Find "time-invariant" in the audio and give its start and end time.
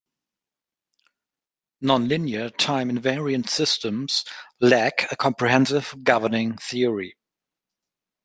2.57-3.47